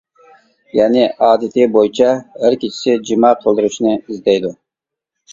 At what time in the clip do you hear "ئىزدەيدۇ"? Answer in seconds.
3.99-4.53